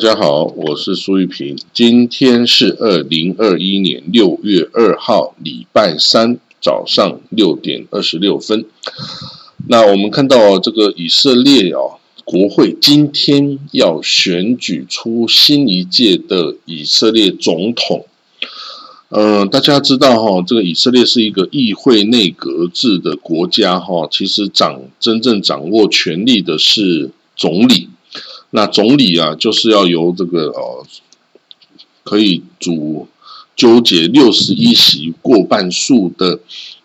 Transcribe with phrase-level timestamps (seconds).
[0.00, 1.58] 大家好，我是苏玉平。
[1.74, 8.64] 今天是二零二一年六月二号，礼拜三早上六点二十六分。
[9.68, 18.06] 那我们看到这个以色列哦，国会今天要选举出新一届的以色列总统。
[19.10, 27.89] 嗯，大家知道哈，这个以色列是一个议会内阁制的国家哈，其实掌真正掌握权力的是总理。
[28.52, 30.84] 那总理啊，就是要由这个呃，
[32.02, 33.06] 可以主
[33.54, 36.40] 纠结六十一席过半数的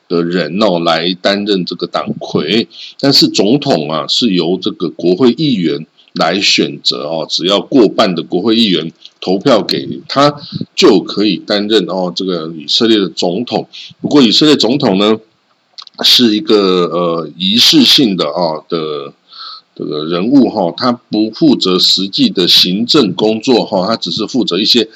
[0.07, 2.67] 的人哦，来担任这个党魁。
[2.99, 10.35] 但是总统啊，是由这个国会议员来选择哦，只要过半的国会议员投票给他，
[10.75, 13.67] 就可以担任哦这个以色列的总统。
[13.99, 15.17] 不过以色列总统呢，
[16.03, 19.13] 是一个呃仪式性的啊的。
[19.75, 24.87] 这个人物哈，他不负责实际的行政工作哈，他只是负责一些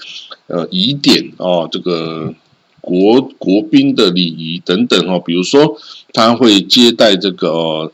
[0.48, 2.34] 呃疑点哦，这个
[2.80, 5.78] 国国宾的礼仪等等哈，比如说
[6.14, 7.92] 他会接待这个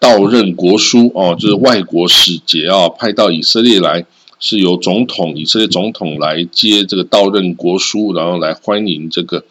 [0.00, 4.06] 到任国书哦，就是外国使节啊，派到以色列来。
[4.38, 9.44] 是由总统以色列总统来接这个到任国书，然后来欢迎这个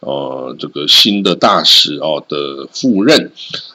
[0.00, 3.30] 呃这个新的大使哦的赴任。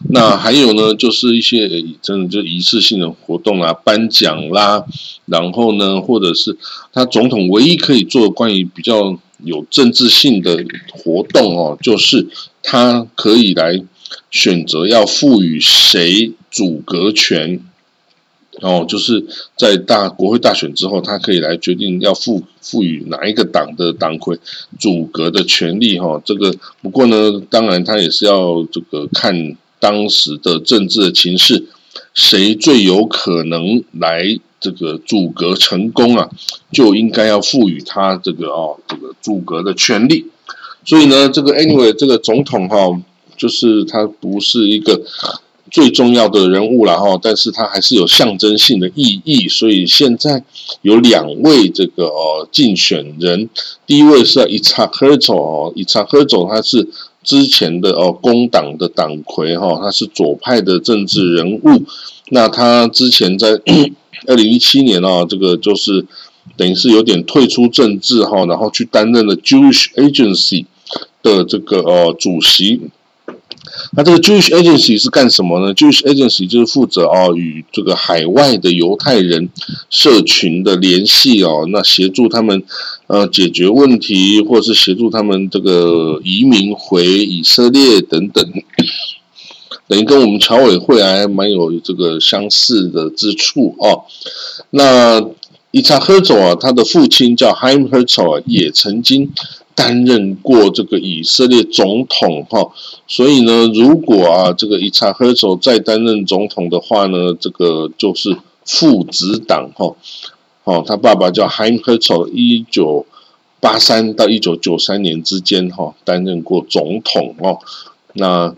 [0.09, 1.69] 那还有呢，就是一些
[2.01, 4.83] 真的就仪式性的活动啊，颁奖啦，
[5.25, 6.57] 然后呢，或者是
[6.91, 12.27] 他总统唯一可以做关于比较有政治性的活动哦，就是
[12.63, 13.83] 他可以来
[14.31, 17.59] 选择要赋予谁主阁权。
[18.61, 19.25] 哦，就是
[19.57, 24.39] 在大国会大选之后，他可以来决定要赋赋予哪一个党的党魁
[24.79, 26.21] 主阁的权利哈。
[26.23, 31.65] 这个不过呢，当然他也是要这个看当时的政治的情势，
[32.13, 34.23] 谁最有可能来
[34.61, 36.29] 这个主阁成功啊，
[36.71, 40.27] 就应该要赋予他这个哦这个主阁的权利。
[40.85, 43.01] 所以呢，这个 anyway 这个总统哈，
[43.35, 45.01] 就是他不是一个。
[45.75, 50.41] 最重要的人物了哈，但是他还是有象征性的意义，所以现在
[50.83, 53.49] 有两位这个哦竞选人，
[53.85, 56.87] 第一位是伊查赫佐哦，伊查赫佐他是
[57.25, 61.83] 之前的哦工党的党魁哈，他是左派的政治人物，
[62.29, 63.59] 那他之前在
[64.27, 66.05] 二零一七年啊，这个就是
[66.55, 70.67] 等于是有点退出政治哈，然后去担任了 Jewish Agency
[71.21, 72.79] 的这个哦主席。
[73.97, 79.49] 那这个 Jewish Agency 是干什么呢？Jewish Agency 就是负责哦与这个海外的犹太人
[79.89, 82.63] 社群的联系哦，那协助他们
[83.07, 88.45] 呃解决问题，或是协助他们这个移民回以色列等等，
[89.87, 94.03] 等于跟我们侨委会还蛮有这个相似的之处哦。
[94.71, 95.23] 那
[95.71, 99.31] 伊查赫佐啊，他的父亲叫 Heim Herzog，也曾经。
[99.75, 102.71] 担任过这个以色列总统哈，
[103.07, 109.93] 所以呢，如果啊这个伊查赫佐再担任总统的话呢，这个就是父子党哈，
[110.63, 113.05] 哦，他爸爸叫 Haim Herzog，一九
[113.59, 117.59] 八三到一九九三年之间哈担任过总统哦。
[118.13, 118.55] 那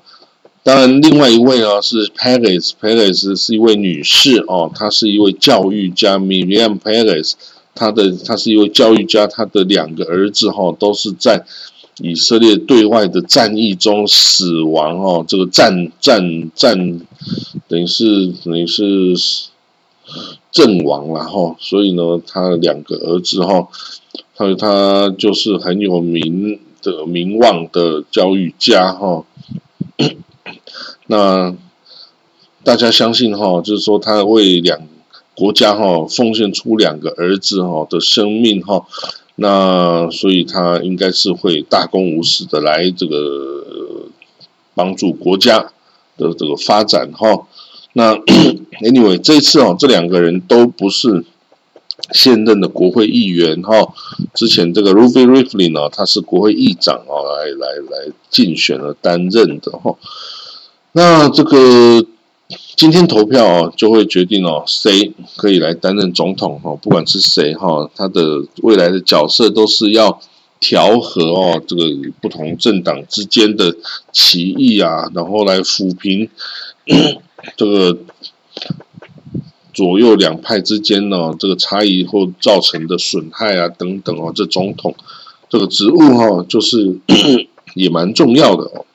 [0.62, 7.34] 当然，另外一位啊是 Paris，Paris 是一位女士哦，她是一位教育家 Miriam Paris。
[7.78, 11.46] 他的他是一位教育家，他的两个儿子哈都是在
[12.02, 17.00] 以色列对外的战役中死亡哦，这个战战战
[17.68, 19.16] 等于是等于是
[20.52, 23.68] 阵亡了哈，所以呢，他两个儿子哈，
[24.36, 29.24] 他他就是很有名的名望的教育家哈，
[31.06, 31.56] 那
[32.64, 34.80] 大家相信哈，就是说他为两。
[35.40, 38.88] 国家哈奉献出两个儿子哈的生命哈，
[39.36, 44.08] 那所以他应该是会大公无私的来这个
[44.74, 45.60] 帮助国家
[46.18, 47.46] 的这个发展哈。
[47.94, 48.16] 那
[48.82, 51.24] anyway 这一次哦，这两个人都不是
[52.14, 53.94] 现任的国会议员哈。
[54.34, 59.96] 之前这个 Ruby Riflin 呢，他是国会议长哦，来来来竞选了担任的哈。
[60.94, 62.08] 那这个。
[62.78, 66.74] 今天投票哦，就会决定哦，谁可以来担任总统哈？
[66.82, 70.22] 不管是谁哈，他的未来的角色都是要
[70.60, 71.84] 调和哦，这个
[72.22, 73.76] 不同政党之间的
[74.14, 76.30] 歧义啊，然后来抚平
[77.58, 77.98] 这个
[79.74, 84.96] 左右两派之间呢这个差异或造成的损害啊等等哦，这总统
[85.50, 86.98] 这个职务哈，就是
[87.76, 88.86] 也蛮重要的哦。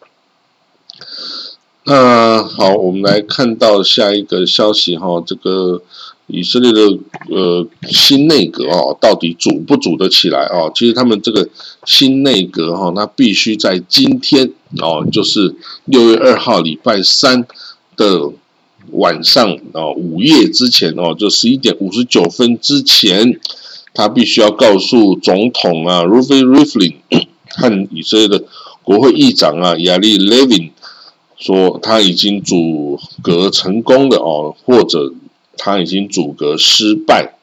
[1.84, 5.82] 那好，我们来看到下一个消息哈，这个
[6.28, 6.80] 以色列的
[7.28, 10.70] 呃新内阁啊，到底组不组得起来啊？
[10.72, 11.48] 其实他们这个
[11.84, 15.56] 新内阁哈，那必须在今天哦，就是
[15.86, 17.44] 六月二号礼拜三
[17.96, 18.30] 的
[18.92, 23.40] 晚上哦，午夜之前哦，就十一点五十九分之前，
[23.92, 26.94] 他必须要告诉总统啊 r u f i Riflin
[27.56, 28.44] 和以色列的
[28.84, 30.70] 国会议长啊亚历 Levin
[31.42, 35.12] 说，他已经阻隔成功的哦，或者。
[35.64, 37.34] 他已经阻隔失败。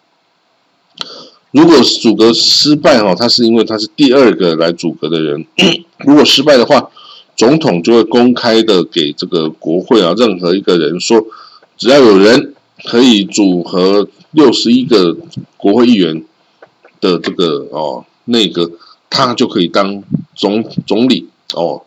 [1.51, 5.45] 如果阻隔失败哦，他是因为他是第二个来阻隔的人。
[6.03, 6.89] 如果失败的话，
[7.37, 11.23] 总统就会公开的给这个国会啊，任何一个人说，
[11.77, 15.15] 只要有人可以组合六十一个
[15.55, 16.25] 国会议员
[16.99, 18.71] 的这个哦内阁，
[19.09, 20.03] 他就可以当
[20.35, 21.83] 总总理哦。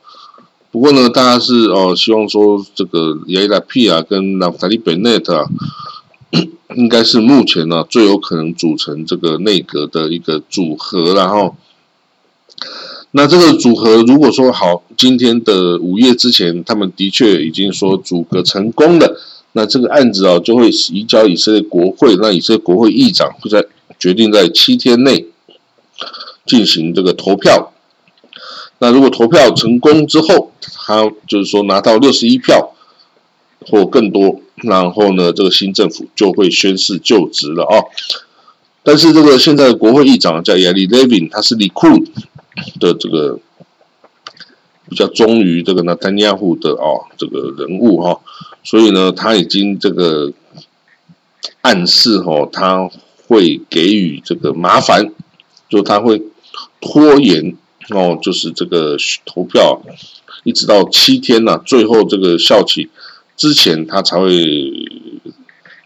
[0.73, 5.47] 不过呢，大家是哦希望说这个亚拉皮啊跟纳夫塔利贝内特啊。
[6.75, 11.55] 应该是目前呢最有可能组成这个内阁的一个组合，然后，
[13.11, 19.21] 那这个组合如果说好，今天的午夜之前，他们的确已经说组阁成功了，
[19.53, 23.67] 那这个案子啊就会移交以色列国会，那以色列国会议长会在
[23.99, 25.27] 决定在七天内
[26.47, 27.72] 进行这个投票，
[28.82, 32.75] 那如果投票成功之后，他就是说拿到六十一票
[33.61, 34.40] 或更多。
[34.56, 37.79] 然后呢，这个新政府就会宣誓就职了啊。
[38.82, 42.08] 但是这个现在的国会议长叫亚历 Levin，他是 Likud
[42.81, 43.38] 的这个
[44.88, 48.20] 比较忠于这个纳坦尼亚胡的哦这个人物哈，
[48.64, 50.32] 所以呢，他已经这个
[51.61, 52.90] 暗示哦，他
[53.29, 55.12] 会给予这个麻烦，
[55.69, 56.20] 就他会
[56.81, 57.56] 拖延
[57.90, 59.82] 哦，就是这个投票
[60.44, 62.88] 一直到七天呢，最后这个校期。
[63.37, 64.31] 之前他才会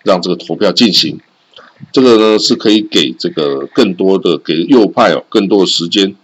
[0.02, 1.19] 让这个投票进行，
[1.93, 6.14] 这个呢是可以给这个更多的给右派哦更多的时间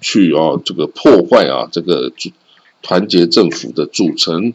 [0.00, 2.12] 去哦这个破坏啊这个
[2.82, 4.54] 团结政府的组成。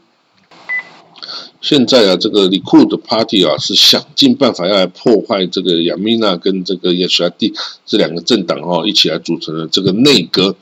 [1.61, 7.53] 现在啊这个 Likud Party 啊是想尽办法要来破坏这个亚米娜跟这个 y e s h a d
[7.85, 10.55] 这两个政党哈一起来组成的这个内阁。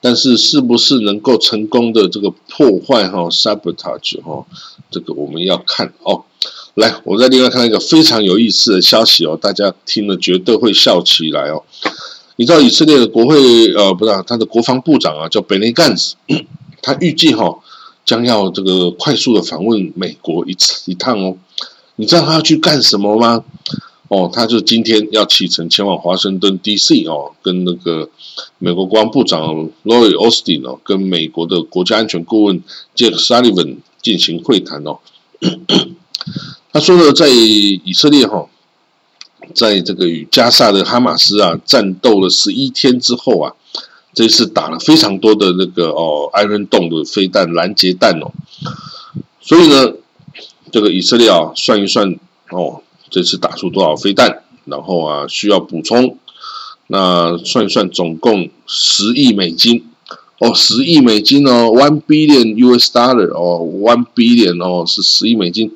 [0.00, 4.44] 但是是不是能够成功的这个破坏哈 sabotage 哈，
[4.90, 6.24] 这个我们要看哦。
[6.74, 11.62] 来，我再另外看到一个非常有意思的消息哦，大家听了绝对会笑起来哦。
[12.36, 16.12] 你知道以色列的国会呃，不是他的国防部长啊，叫 Benny Gantz，
[16.82, 17.60] 他预计哈
[18.04, 21.36] 将要这个快速的访问美国一次一趟哦。
[21.96, 23.44] 你知道他要去干什么吗？
[24.08, 27.04] 哦，他就今天要启程前往华盛顿 D.C.
[27.06, 28.10] 哦，跟那个
[28.58, 32.62] 美国国防部长 Lloyd Austin 哦，跟美国的国家安全顾问
[32.94, 34.98] Jake Sullivan 进行会谈哦。
[36.72, 38.46] 他说呢，在以色列哈，
[39.54, 43.54] 在这个与加萨的哈马斯啊战斗了十一天之后啊，
[44.14, 48.32] 这次打了非常多的那个哦，Iron Dome 的飞弹拦截弹哦，
[49.40, 49.94] 所以呢，
[50.70, 52.18] 这个以色列啊，算一算
[52.50, 52.80] 哦。
[53.10, 54.42] 这次打出多少飞弹？
[54.64, 56.18] 然后啊，需要补充。
[56.88, 59.86] 那算一算，总共十亿美金
[60.40, 65.70] 哦，十亿美金哦，one billion US dollar 哦，one billion 哦，是十亿美金，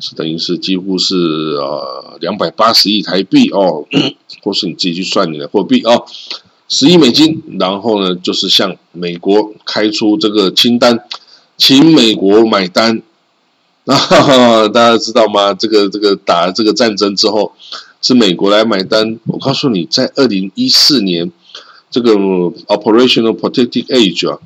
[0.00, 3.86] 是等于是几乎是呃两百八十亿台币哦，
[4.42, 6.04] 或是你自己去算你的货币哦，
[6.68, 7.42] 十亿美金。
[7.58, 11.00] 然后呢，就是向美国开出这个清单，
[11.56, 13.02] 请美国买单。
[13.86, 15.54] 啊，大家知道吗？
[15.54, 17.52] 这个这个打这个战争之后，
[18.02, 19.18] 是美国来买单。
[19.26, 21.30] 我告诉你，在二零一四年
[21.88, 22.12] 这个
[22.66, 24.40] Operational Protective Age 啊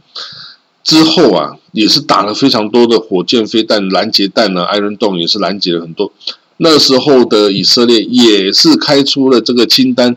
[0.84, 6.12] 之后啊，也是打了非常多的火箭飞弹拦截弹呢，Iron Dome 也是拦截了很多。
[6.58, 10.14] 那时候的以色列也是开出了这个清单，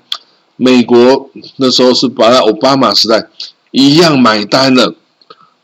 [0.56, 3.28] 美国那时候是把奥巴马时代
[3.72, 4.96] 一样买单了。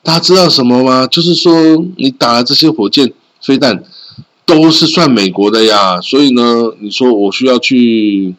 [0.03, 1.07] 大家知道什么吗？
[1.07, 3.13] 就是说你打这些火箭。
[3.41, 3.85] 飞弹
[4.45, 8.35] 都是算美国的呀，所以呢，你说我需要去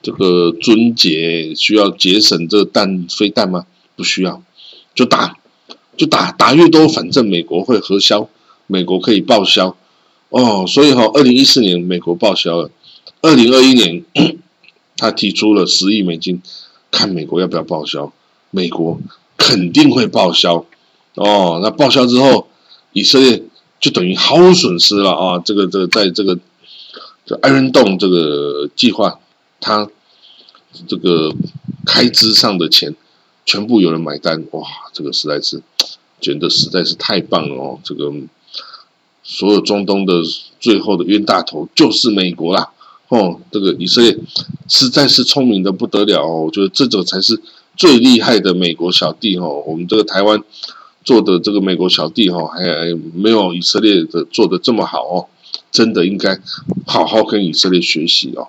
[0.00, 3.66] 这个尊节，需要节省这个弹飞弹吗？
[3.94, 4.42] 不需要，
[4.94, 5.36] 就打，
[5.98, 8.26] 就打，打越多，反正美国会核销，
[8.66, 9.76] 美国可以报销
[10.30, 10.64] 哦。
[10.66, 12.70] 所以哈，二零一四年美国报销了，
[13.20, 14.02] 二零二一年
[14.96, 16.40] 他提出了十亿美金，
[16.90, 18.12] 看美国要不要报销，
[18.50, 18.98] 美国
[19.36, 20.64] 肯定会报销
[21.14, 21.60] 哦。
[21.62, 22.48] 那报销之后，
[22.92, 23.42] 以色列。
[23.78, 25.38] 就等于毫无损失了啊！
[25.44, 26.36] 这个这个在这个
[27.26, 29.20] 这艾伦洞这个计划，
[29.60, 29.86] 他
[30.88, 31.30] 这个
[31.84, 32.96] 开支上的钱
[33.44, 34.66] 全部有人买单，哇！
[34.94, 35.62] 这个实在是
[36.22, 37.78] 觉得实在是太棒了哦！
[37.84, 38.10] 这个
[39.22, 40.14] 所有中东的
[40.58, 42.72] 最后的冤大头就是美国啦。
[43.08, 44.16] 哦，这个以色列
[44.68, 47.40] 实在是聪明的不得了哦，我觉得这种才是
[47.76, 49.62] 最厉害的美国小弟哦。
[49.66, 50.42] 我们这个台湾
[51.04, 52.64] 做的这个美国小弟哦，还
[53.14, 55.26] 没有以色列的做的这么好哦，
[55.70, 56.40] 真的应该
[56.84, 58.48] 好好跟以色列学习哦。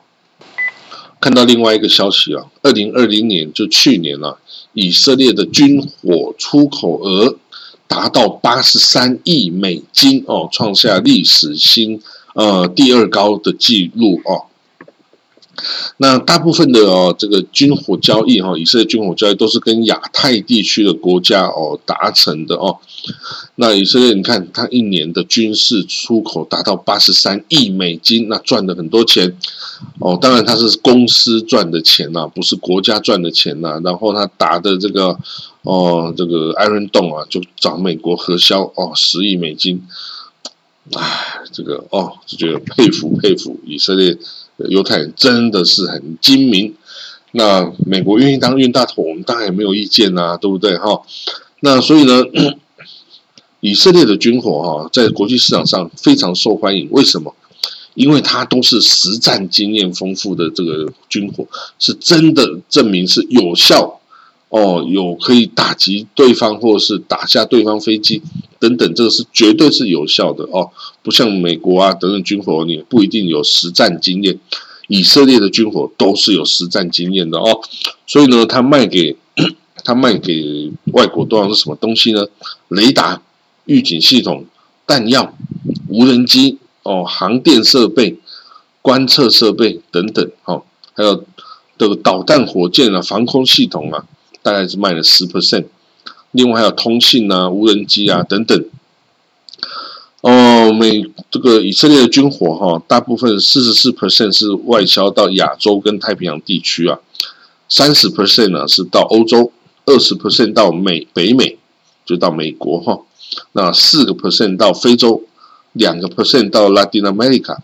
[1.19, 4.37] 看到另外一个消息啊，二零二零年就去年啊，
[4.73, 7.35] 以色列的军火出口额
[7.87, 12.01] 达到八十三亿美金哦，创下历史新
[12.37, 14.45] 呃第二高的记录哦。
[15.97, 22.77] 那大部分的哦，这个军火交易哈，以色列军火交易都是跟亚太地区的国家哦达成的哦。
[23.55, 29.35] 那以色列，你看它一年的军事出口达到八十三亿美金，那赚了很多钱
[29.97, 30.15] 哦。
[30.21, 33.81] 当然它是公司赚的钱呐，不是国家赚的钱呐。
[33.83, 35.17] 然后他打的这个
[35.63, 39.81] 哦，这个艾伦洞啊，就找美国核销哦，十亿美金。
[40.93, 44.17] 唉，这个哦，就觉得佩服佩服以色列。
[44.69, 46.73] 犹太人真的是很精明，
[47.33, 51.03] 那美国愿意当冤大头，我们当然也没有意见呐，对不对哈？
[51.59, 52.23] 那所以呢，
[53.59, 57.35] 以色列的军火哈，在国际市场上非常受欢迎，为什么？
[57.93, 63.99] 因为它都是实战经验丰富的这个军火，是真的证明是有效。
[64.49, 68.23] 哦，有可以打击对方，或者是打下对方飞机
[68.59, 70.69] 等等，这个是绝对是有效的哦。
[71.03, 74.39] 不像美国啊等等军火，你不一定有实战经验。
[74.87, 77.61] 以色列的军火都是有实战经验的哦。
[78.05, 79.15] 所以呢，他卖给
[79.83, 82.25] 他卖给外国多少是什么东西呢？
[82.69, 83.21] 雷达、
[83.65, 84.45] 预警系统、
[84.85, 85.33] 弹药、
[85.89, 88.17] 无人机哦、航电设备、
[88.81, 91.25] 观测设备等等，哦，还有
[91.77, 94.05] 这个导弹、火箭啊、防空系统啊。
[94.43, 95.65] 大概是卖了十 percent，
[96.37, 98.63] 另外还有通信啊、无人机啊等等。
[100.21, 106.99] 哦，美这个以色列的军火哈，大部分四十四 percent 是外销到亚洲跟太平洋地区啊，
[107.67, 109.51] 三十 percent 呢是到欧洲，
[109.85, 111.57] 二十 percent 到美北美，
[112.05, 112.99] 就到美国哈。
[113.53, 115.23] 那四个 percent 到非洲，
[115.73, 117.57] 两个 percent 到 Latin America。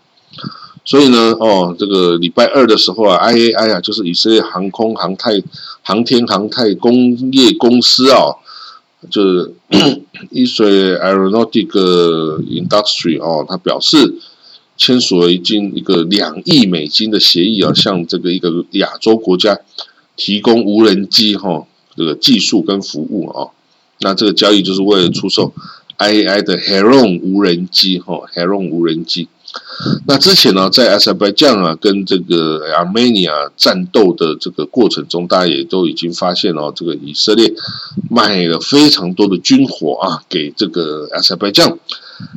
[0.84, 5.42] 所以呢，哦，这个礼拜二的时候啊，IAI 啊，就是以色列航空航太
[5.82, 6.94] 航天航太工
[7.32, 8.36] 业公司啊，
[9.10, 9.52] 就是
[10.32, 14.14] Israel Aeronautic Industry 哦，他表示
[14.76, 19.58] 签署了一经一个两亿美金的协议啊，向这个一个亚洲国家
[20.16, 23.50] 提供无人机哈这个技术跟服务啊，
[24.00, 25.52] 那这个交易就是为了出售
[25.98, 29.28] IAI 的 Heron 无人机哈，Heron 无人机。
[30.06, 37.52] 那之前呢，在阿塞拜疆啊跟这个 Armenia 战斗的这个过程中，大家也都已经发现哦，这个以色列
[38.08, 41.78] 卖了非常多的军火啊给这个阿塞拜疆。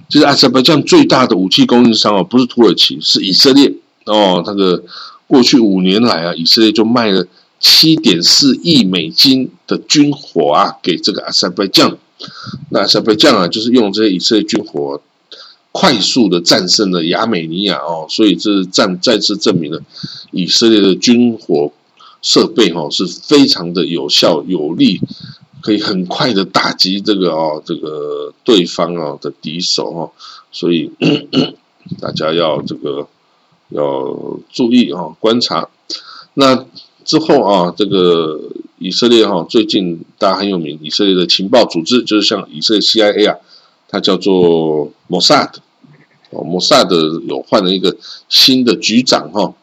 [0.10, 3.72] 其实阿塞拜疆最大的武器供应商啊，不是土耳其，是以色列
[4.06, 4.42] 哦。
[4.46, 4.84] 那个
[5.28, 7.26] 过去五年来啊，以色列就卖了
[7.60, 11.98] 七点四亿美金的军火啊给这个阿塞拜疆。
[12.72, 15.00] 那阿塞拜疆啊，就是用这些以色列军火。
[15.80, 19.80] 快速的战胜了亚美尼亚哦，所以这战再次证明了
[20.32, 21.72] 以色列的军火
[22.24, 25.00] 设备哈是非常的有效有力，
[25.62, 30.12] 可以很快的打击这个哦这个对方哦的敌手哦，
[30.52, 30.90] 所以
[32.02, 33.08] 大家要这个
[33.70, 35.70] 要注意哦观察。
[36.34, 36.66] 那
[37.06, 38.42] 之后啊，这个
[38.80, 43.38] 以色列哈最近大家很有名，以色列的情报组织就是像以色列 CIA 啊，
[43.88, 45.52] 它叫做 Mossad。
[46.32, 47.96] 哦，摩萨德有换了一个
[48.28, 49.54] 新的局长哈，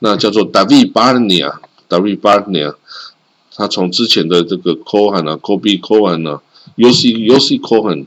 [0.00, 2.74] 那叫做 David Barnea，David Barnea，
[3.54, 6.42] 他从之前的这个 Cohen 啊，Kobe Cohen 啊
[6.76, 8.06] ，Yossi Yossi Cohen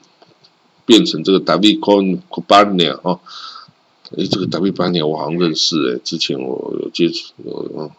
[0.86, 3.22] 变成这个 David Cohen Barnea 哦，
[4.18, 7.90] 诶，这个 David Barnea 我好像认识诶，之前我有接触，嗯，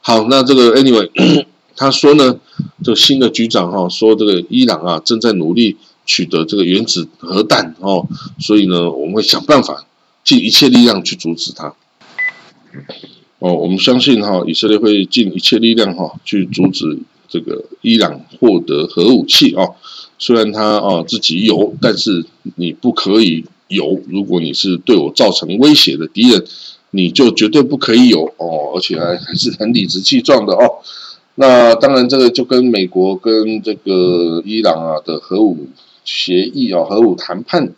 [0.00, 2.38] 好，那这个 Anyway，他说呢，
[2.84, 5.76] 这个新的局长哈，说这个伊朗啊正在努力。
[6.06, 8.06] 取得这个原子核弹哦，
[8.38, 9.86] 所以呢，我们会想办法
[10.22, 11.74] 尽一切力量去阻止它。
[13.38, 19.74] 哦，我们相信哈，以色列会尽一切力量哈去阻止这个伊朗获得核武器哦。
[20.18, 22.24] 虽然他啊自己有，但是
[22.56, 24.00] 你不可以有。
[24.08, 26.44] 如果你是对我造成威胁的敌人，
[26.90, 30.78] 你就绝对不可以有哦，而且还还是很理直气壮的哦。
[31.34, 35.66] 那当然，这个就跟美国跟这个伊朗啊的核武。
[36.04, 37.72] 协议啊，核武谈判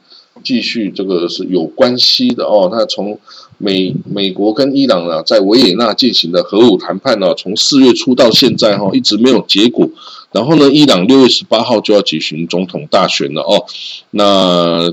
[0.45, 2.69] 继续，这个是有关系的哦。
[2.71, 3.19] 那从
[3.59, 9.89] 美美国跟伊朗啊，在维也纳进行的核武谈判呢，从四月初到现在哈，一直没有结果。
[10.33, 13.65] 然后呢，伊朗六月十八号就要举行总统大选了哦。
[14.11, 14.93] 那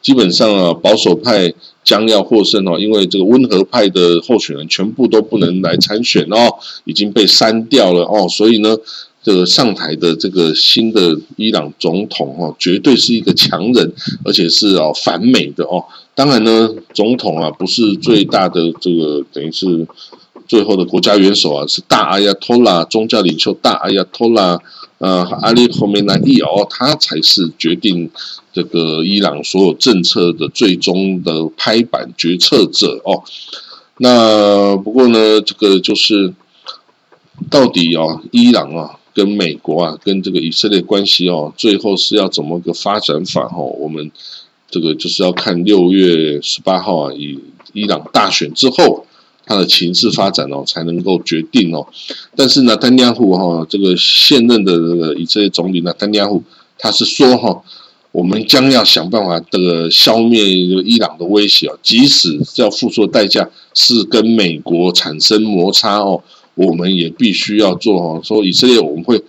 [0.00, 1.52] 基本上啊，保守派
[1.84, 6.54] 将要获胜哦，因为这个温和派的候选人全部都不能来参选哦，
[6.84, 8.76] 已经被删掉了哦，所以呢，
[9.22, 13.92] 这个上台的这个新的伊朗总统哦，绝对是一个强人，
[14.24, 15.84] 而且是哦反美的哦。
[16.14, 19.86] 当然呢，总统啊不是最大的这个等于是
[20.46, 24.58] 最后的国家元首啊，是大阿亚托拉宗教领袖大阿亚托拉
[24.98, 28.10] 呃阿里霍梅南伊哦，他才是决定。
[28.50, 33.22] 这个伊朗所有政策的最终的拍板决策者哦，
[33.98, 36.34] 那不过呢，这个就是
[37.48, 43.64] 到底哦，伊朗啊跟美国啊跟这个以色列关系哦，最后是要怎么个发展法哦？
[43.80, 44.08] 我们
[44.70, 47.36] 这个就是要看六月十八号啊，以
[47.72, 49.04] 伊朗大选之后，
[49.44, 51.84] 它的情势发展哦，才能够决定哦。
[52.36, 56.40] 但是呢，丹尼亚胡哈这个现任的这个以色列总理呢，丹尼亚胡
[56.78, 57.60] 他是说哈。
[58.10, 66.20] 我们将要想办法这个消灭伊朗的威胁哦，即使要付出的代价是跟美国产生摩擦哦，
[66.58, 68.20] 我们也必须要做哈。
[68.22, 69.22] 说以色列我们会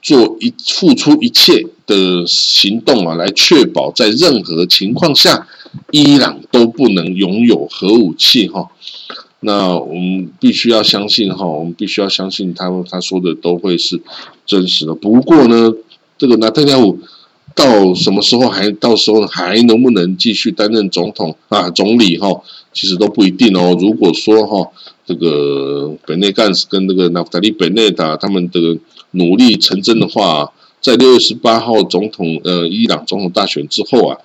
[0.00, 5.48] 做一付出一切的行动啊，来确保在任何情况下
[5.90, 8.68] 伊朗都不能拥有核武器哈。
[9.40, 14.00] 那我们必须要相信哈，我们必须要相信他他说的都会是
[14.44, 14.94] 真实的。
[14.94, 15.72] 不过呢，
[16.18, 16.98] 这个纳特加胡。
[17.54, 22.28] 到什么时候还到时候还能不能继续担任总统啊总理哈？
[22.72, 23.76] 其实都不一定哦。
[23.80, 24.70] 如果说哈
[25.08, 28.78] 这个本内干斯跟那个纳夫塔利本内塔他们的
[29.12, 34.18] 努力成真的话，在六月十八号总统呃伊朗总统大选之后啊，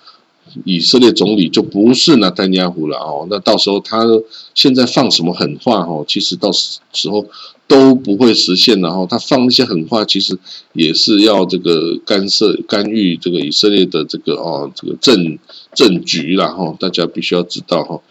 [0.65, 3.25] 以色列总理就不是纳丹尼亚胡了哦。
[3.29, 4.05] 那到时候他
[4.53, 6.03] 现在放什么狠话哈？
[6.05, 7.25] 其实到时候。
[7.65, 10.37] 都不会实现，然后他放一些狠话，其实
[10.73, 15.39] 也是要这个干涉、干预这个以色列的这个哦这个政
[15.73, 18.01] 政局然后大家必须要知道哈，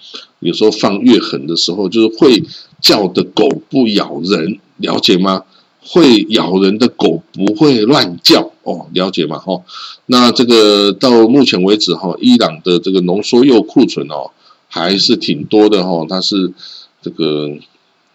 [0.43, 2.43] 有时候放越狠的时候，就是会
[2.81, 5.45] 叫的狗不咬人，了解吗？
[5.81, 9.39] 会咬人的狗不会乱叫哦，了解吗？
[9.39, 9.63] 哈，
[10.07, 14.31] 那这个到目前为止哈，伊朗的这个浓缩铀库存哦
[14.69, 16.53] 还是挺多的哈，它是
[17.01, 17.51] 这个。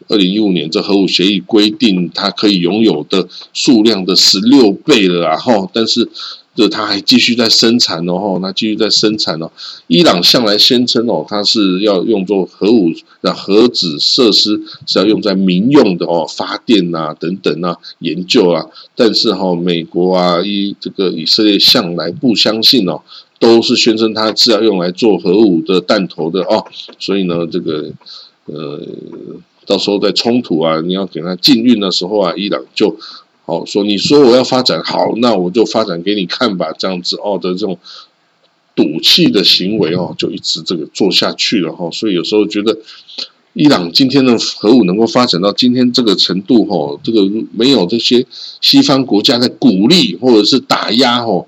[0.10, 5.36] 二零一五年，这核武协议规定它可以拥有的数量的十六倍了啊！
[5.36, 6.08] 哈，但是
[6.58, 9.52] 这它还继续在生产哦，哈，它继续在生产哦。
[9.86, 12.92] 伊朗向来宣称哦，它是要用作核武
[13.22, 18.66] 的核子设施是要用在民用的哦，发电啊等等啊，研究啊。
[18.96, 23.00] 但是哈，美国啊，以这个以色列向来不相信哦，
[23.40, 26.66] 都是宣称它是要用来做核武的弹头的哦。
[26.98, 27.92] 所以呢，这个
[28.46, 28.82] 呃。
[29.68, 32.98] 到时候在冲突啊，你要给他禁运的时候啊，伊朗就
[33.48, 37.80] 好说，你说我要发展好，那我就发展给你看吧，这样子哦的这种
[38.76, 41.90] 赌气的行为哦，就一直这个做下去了哈。
[41.90, 42.78] 所以有时候觉得，
[43.54, 47.22] 伊朗今天的核武能够发展到今天这个程度哈，这个
[47.54, 48.26] 没有这些
[48.60, 51.46] 西方国家的鼓励或者是打压哈，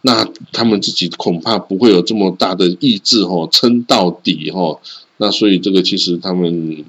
[0.00, 4.80] 那他们自己恐怕不会有这么大的意志哈，撑到底哈。
[5.18, 6.82] 那所以这个其实他们。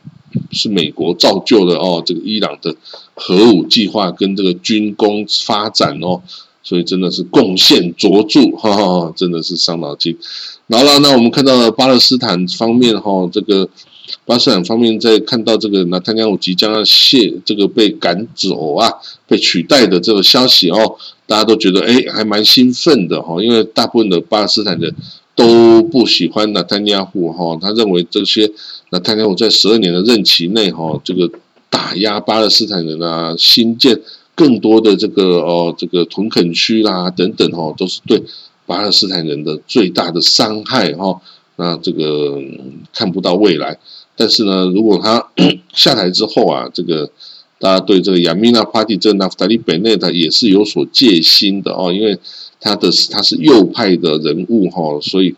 [0.52, 2.76] 是美国造就的哦，这个伊朗的
[3.16, 6.22] 核武计划跟这个军工发展哦，
[6.62, 10.18] 所以真的是贡献卓著，哈哈，真的是伤脑筋。
[10.70, 13.68] 好了，那我们看到了巴勒斯坦方面哈，这个
[14.26, 18.92] 巴勒斯坦方面在看到这个纳坦尼亚胡即将要卸这个被赶走啊，
[19.28, 20.96] 被取代的这个消息哦，
[21.28, 24.94] 大家都觉得哎，还蛮兴奋的哈，因为大部分的巴勒斯坦人。
[25.36, 28.48] 都不喜欢纳坦尼亚胡哈，他认为这些
[28.92, 31.28] 纳坦尼亚胡在十二年的任期内哈，这个
[31.74, 34.00] 打压巴勒斯坦人啊，新建
[34.36, 38.22] 更多的这个哦这个屯垦区啦等等哈，都是对
[38.68, 41.20] 巴勒斯坦人的最大的伤害哈。
[41.56, 42.40] 那这个
[42.94, 43.80] 看不到未来，
[44.16, 45.28] 但是呢，如果他
[45.74, 47.10] 下台之后啊，这个
[47.58, 52.20] 大家对这个亚米纳帕蒂这纳夫塔利贝内塔也是有所戒心的哦，因为。
[52.66, 55.36] 他的他是右派的人物哈，所以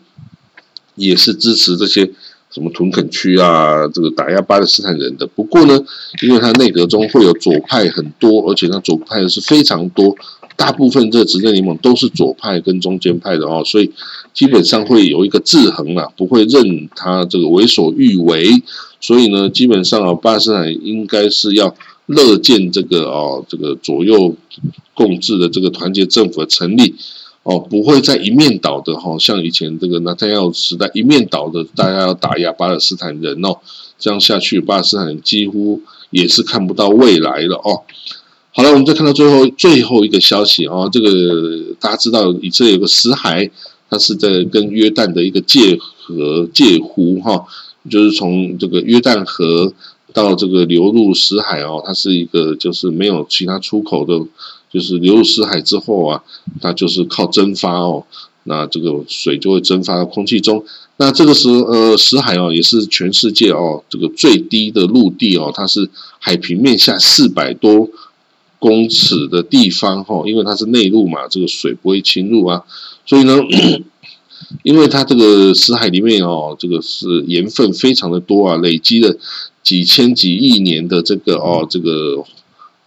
[0.94, 2.08] 也是支持这些
[2.56, 5.26] 什么屯垦区啊，这个打压巴勒斯坦人的。
[5.26, 5.78] 不过呢，
[6.22, 10.16] 因为他内阁中会有左派很多，而且他左派的是非常多，
[10.56, 13.92] 大部分这执政联盟都是左派跟中间派的哦，所以
[14.32, 18.48] 基本上会有一个制衡啊，不会任他这个为所欲为。
[19.02, 21.76] 所以呢，基本上啊，巴勒斯坦应该是要。
[22.08, 24.32] 乐见这个哦，这个左右
[24.94, 26.94] 共治的这个团结政府的成立
[27.46, 33.56] 哦，不会再一面倒的哈，像以前这个纳坦亚时代一面倒的，大家要打压巴勒斯坦人哦，
[34.00, 35.80] 这样下去，巴勒斯坦人几乎
[36.10, 37.82] 也是看不到未来了哦。
[38.50, 43.48] 好了，我们再看到最后最后一个消息哦，这个大家知道以色列有个死海
[43.88, 47.46] 它是在跟约旦的一个界河界湖哈，
[47.88, 49.72] 就是从这个约旦河
[50.12, 54.18] 到这个流入死海哦，它是一个就是没有其他出口的，
[54.70, 56.22] 就是流入死海之后啊，
[56.60, 58.04] 它就是靠蒸发哦，
[58.44, 60.64] 那这个水就会蒸发到空气中。
[60.98, 67.90] 那这个时，呃，死海哦，也是全世界哦，这个最低的陆地哦，它是海平面下四百多
[68.58, 72.62] 公尺的地方哈，因为它是内陆嘛，这个水不会侵入啊，
[73.04, 73.36] 所以呢，
[74.64, 79.14] 因为它这个死海里面哦，这个是盐分非常的多啊，累积了
[79.62, 82.24] 几千几亿年的这个哦，这个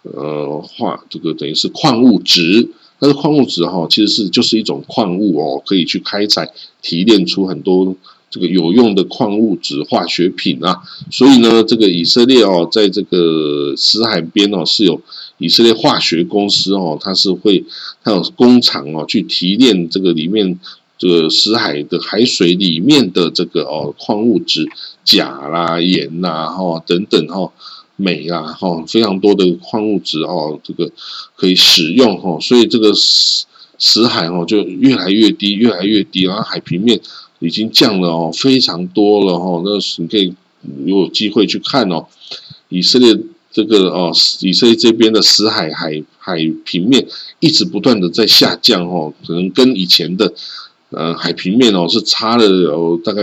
[0.04, 2.70] 呃化，这个等于是矿物质。
[3.02, 7.96] 但是矿物质哈，其实是就是一种矿物哦，可以去开采提炼出很多
[8.30, 10.82] 这个有用的矿物质化学品啊。
[11.10, 15.02] 所以呢，这个以色列哦，在这个死海边哦，是有
[15.38, 17.64] 以色列化学公司哦，它是会
[18.04, 20.60] 它有工厂哦，去提炼这个里面
[20.98, 24.68] 这个死海的海水里面的这个哦矿物质
[25.06, 27.50] 钾啦、盐呐哈等等哈。
[28.00, 30.90] 镁啊，哈，非常多的矿物质哦，这个
[31.36, 33.46] 可以使用哈，所以这个死
[33.78, 37.00] 死海哦就越来越低，越来越低，然后海平面
[37.40, 39.62] 已经降了哦，非常多了哈。
[39.64, 40.34] 那你可以
[40.86, 42.08] 有机会去看哦，
[42.70, 43.16] 以色列
[43.52, 47.06] 这个哦，以色列这边的死海海海平面
[47.40, 50.34] 一直不断的在下降哦，可能跟以前的。
[50.92, 53.22] 呃，海平面哦是差了有大概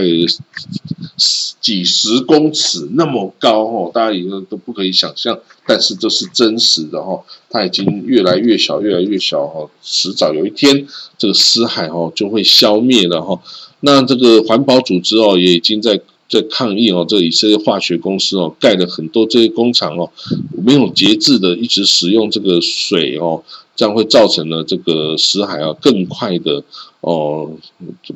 [1.59, 13.37] 几十公尺那么高哦，大家已经都不可以想象，但是这是真实的哈，它已经越来越小，越来越小哈，迟早有一天这个死海哦就会消灭了哈。
[13.81, 15.99] 那这个环保组织哦也已经在
[16.29, 20.09] 在抗议哦，这以色列化学公司哦盖了很多这些工厂哦，
[20.63, 23.43] 没有节制的一直使用这个水哦。
[23.75, 26.63] 这样会造成了这个死海啊更快的
[27.07, 27.49] 哦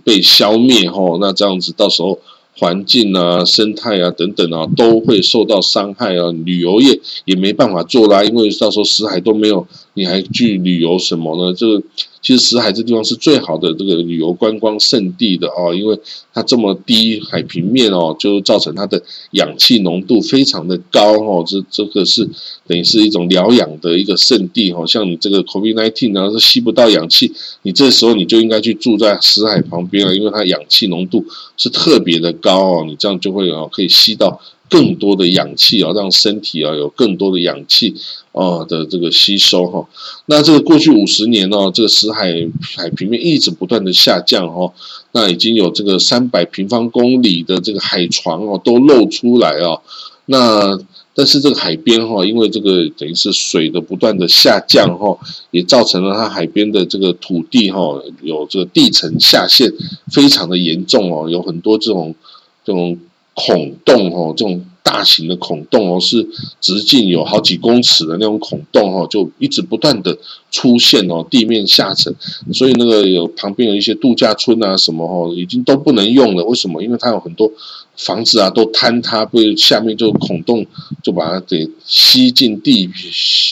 [0.04, 2.20] 被消灭哈，那这样子到时候
[2.58, 11.54] 环境啊、生态啊等等啊都会受到伤害啊，旅游业也没办法做啦，因为到时候死海都没有，你还去旅游什么呢？
[11.54, 11.84] 这个。
[12.24, 16.00] 其实死海这地方是最好的这个旅游观光胜地的哦，因为
[16.32, 19.02] 它这么低海平面哦，就造成它的
[19.32, 22.24] 氧气浓度非常的高哦，这这个是
[22.68, 24.86] 等于是一种疗养的一个圣地哦。
[24.86, 31.26] 像你这个 COVID-19 呢是吸不到氧气，你这时候你就应该去住在死海旁边了，因为它氧气浓度
[31.58, 34.40] 是特别的高哦，你这样就会哦可以吸到。
[34.72, 37.94] 更多的氧气啊，让身体啊有更多的氧气
[38.32, 39.86] 啊的这个吸收哈。
[40.28, 44.72] 那这个过去五十年呢，这个死海海平面一直不断的下降哈。
[45.12, 49.82] 那已经有这个三百平方公里的这个海床哦都露出来哦。
[50.28, 50.80] 那
[51.14, 55.18] 但是这个海边哈，因为这个等于是水的不断的下降哈，
[55.52, 59.70] 也造成了它海边的这个土地哈有这个地层下陷
[60.14, 62.16] 非常的严重哦，有很多这种
[62.64, 62.98] 这种。
[63.34, 66.28] 孔洞哦，这种大型的孔洞哦，是
[66.60, 70.18] 直径有好几公尺的那种孔洞哦，就一直不断的
[70.52, 72.14] 出现哦，地面下沉，
[72.54, 76.44] 所以那个有旁边有一些度假村啊什么哦，已经都不能用了。
[76.46, 76.84] 为什么？
[76.84, 77.52] 因为它有很多。
[77.98, 80.66] 房子啊，都坍塌，被下面就孔洞，
[81.04, 82.90] 就把它给吸进地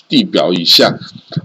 [0.07, 0.97] 地表以下。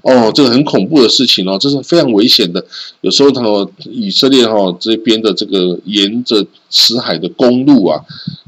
[0.02, 2.64] 哦，这个很恐怖的事情哦，这是非常危险的。
[3.00, 3.42] 有时候，他
[3.90, 8.00] 以色列哈这边的这个沿着死海的公路啊，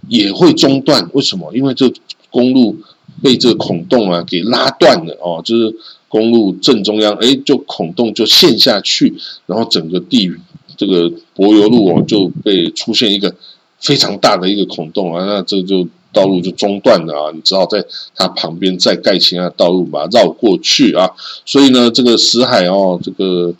[0.09, 1.09] 也会中断。
[1.13, 1.55] 为什么？
[1.55, 1.93] 因为这
[2.31, 2.77] 公路
[3.23, 5.75] 被这个孔洞啊给拉断了哦，就是
[6.09, 9.15] 公路正中央，哎，就孔洞就陷下去，
[9.47, 10.31] 然后整个地
[10.77, 13.35] 这个柏油路哦就被出现一个。
[13.79, 21.11] 非常大的一个孔洞啊，那这就道路就中断了啊，你只好在它旁边再盖其他道路把它绕过去啊。
[21.45, 23.53] 所以呢，这个死海哦，这个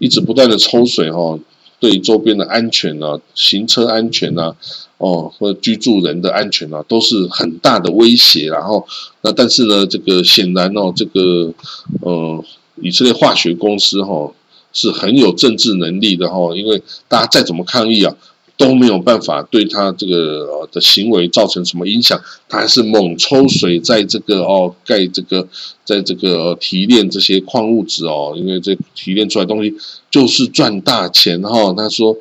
[0.00, 1.38] 一直不断的抽水哦，
[1.78, 4.56] 对周边的安全啊、行车安全啊、
[4.98, 8.48] 哦或居住人的安全啊，都是很大的威胁。
[8.48, 8.84] 然后
[9.22, 11.54] 那但是呢，这个显然哦，这个
[12.02, 12.44] 呃
[12.82, 14.32] 以色列化学公司哈
[14.72, 18.12] 是很有政治能力的哈，因为大家再怎么抗议啊。
[18.60, 25.48] 都没有办法对他这个的行为造成什么影响，他还是猛抽水，在这个哦盖这个，
[25.82, 29.74] 在这个提炼这些矿物质哦，因为这提炼出来东西
[30.10, 31.72] 就是赚大钱哈。
[31.72, 32.14] 他说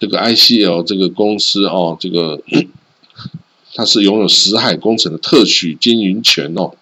[0.00, 2.40] 这个 ICL 这个公司哦，这个
[3.76, 6.72] 它是拥有死海工程的特许经营权哦。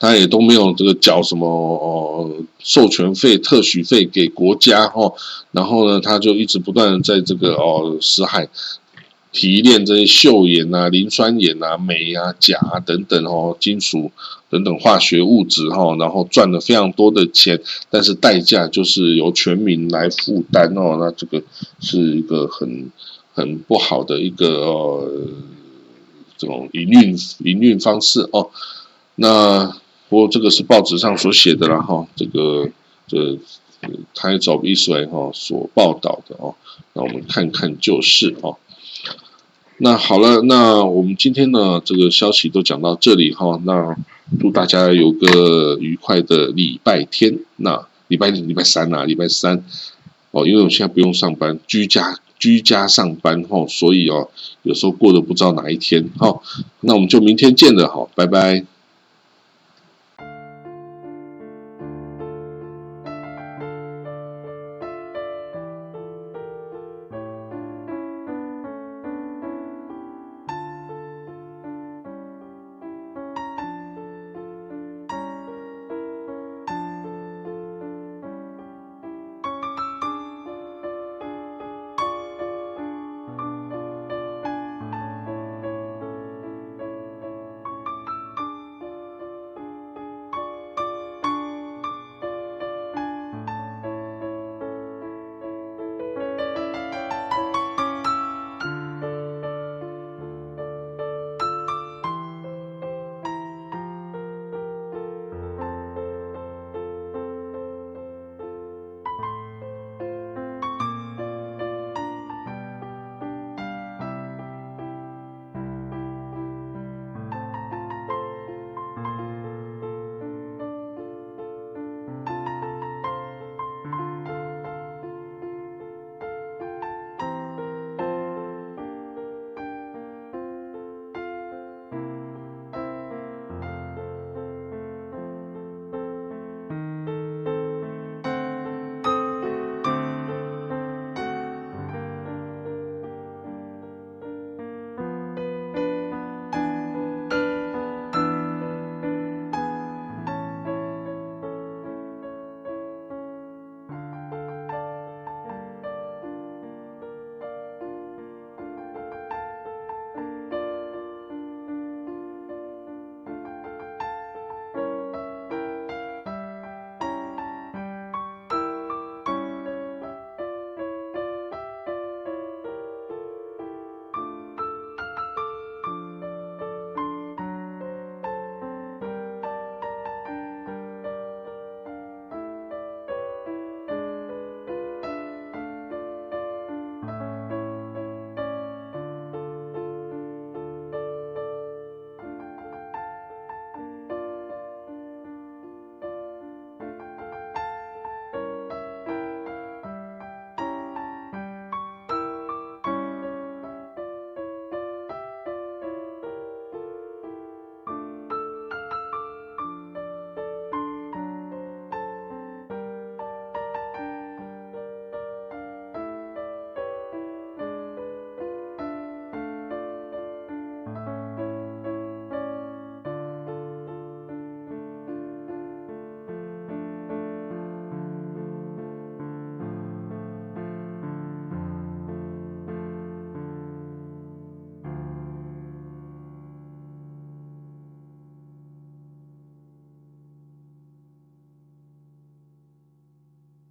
[0.00, 5.12] 他也都没有这个缴什么哦授权费、特许费给国家哈，
[5.52, 8.48] 然后呢，他就一直不断在这个哦死海
[9.30, 14.10] 提炼这些溴盐啊、磷酸盐啊、镁啊、钾啊等等哦，金属
[14.48, 17.60] 等等化学物质哈，然后赚了非常多的钱，
[17.90, 21.42] 但是代价就是由全民来负担哦，那这个
[21.78, 22.90] 是一个很
[23.34, 25.28] 很不好的一个呃
[26.38, 28.48] 这种营运营运方式哦。
[29.14, 29.76] 那
[30.10, 32.68] 不过这个是报纸上所写的了哈，这个
[33.06, 33.38] 这
[34.14, 36.54] Times of Israel 哈所报道的哦，
[36.92, 38.58] 那我们看看就是哦。
[39.78, 43.58] 那好了，那我们今天呢，这个消息都讲到这里哈。
[43.64, 43.96] 那
[44.38, 47.38] 祝大家有个愉快的礼拜天。
[47.56, 49.64] 那礼拜礼拜三啊，礼拜三
[50.32, 54.28] 哦，因为我现在不用上班，居家居家上班哈，所以哦，
[54.64, 56.40] 有时候过得不知道哪一天哈。
[56.80, 58.66] 那我们就明天见了哈，拜拜。